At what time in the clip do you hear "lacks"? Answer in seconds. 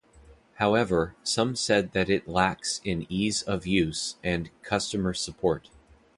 2.27-2.81